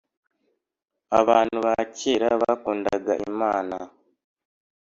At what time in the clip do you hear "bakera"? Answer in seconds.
1.65-2.27